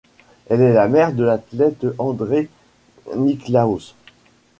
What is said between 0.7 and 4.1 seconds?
la mère de l'athlète André Niklaus.